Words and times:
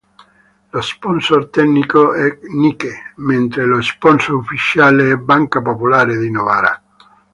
Lo 0.71 0.81
sponsor 0.81 1.49
tecnico 1.51 2.15
è 2.15 2.39
Nike, 2.55 3.13
mentre 3.17 3.65
lo 3.65 3.83
sponsor 3.83 4.33
ufficiale 4.33 5.11
è 5.11 5.15
Banca 5.15 5.61
Popolare 5.61 6.17
di 6.17 6.31
Novara. 6.31 6.83